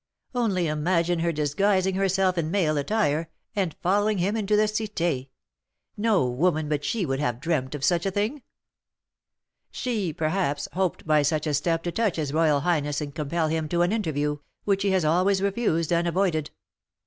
"Only 0.33 0.65
imagine 0.65 1.19
her 1.19 1.31
disguising 1.31 1.93
herself 1.93 2.35
in 2.35 2.49
male 2.49 2.75
attire, 2.79 3.29
and 3.55 3.75
following 3.83 4.17
him 4.17 4.35
into 4.35 4.55
the 4.55 4.63
Cité! 4.63 5.29
No 5.95 6.27
woman 6.27 6.67
but 6.67 6.83
she 6.83 7.05
would 7.05 7.19
have 7.19 7.39
dreamt 7.39 7.75
of 7.75 7.83
such 7.83 8.07
a 8.07 8.09
thing." 8.09 8.41
"She, 9.69 10.11
perhaps, 10.11 10.67
hoped 10.73 11.05
by 11.05 11.21
such 11.21 11.45
a 11.45 11.53
step 11.53 11.83
to 11.83 11.91
touch 11.91 12.15
his 12.15 12.33
royal 12.33 12.61
highness 12.61 12.99
and 12.99 13.13
compel 13.13 13.47
him 13.49 13.69
to 13.69 13.83
an 13.83 13.91
interview, 13.91 14.39
which 14.63 14.81
he 14.81 14.89
has 14.89 15.05
always 15.05 15.39
refused 15.39 15.93
and 15.93 16.07
avoided. 16.07 16.49